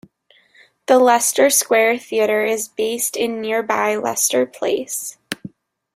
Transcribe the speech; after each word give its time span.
The 0.87 0.97
Leicester 0.97 1.51
Square 1.51 1.99
Theatre 1.99 2.43
is 2.43 2.69
based 2.69 3.15
in 3.15 3.39
nearby 3.39 3.97
Leicester 3.97 4.47
Place. 4.47 5.19